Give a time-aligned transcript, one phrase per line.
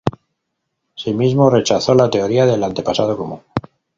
[0.97, 3.41] Asimismo, rechazó la teoría del antepasado común.